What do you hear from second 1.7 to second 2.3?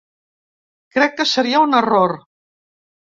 error.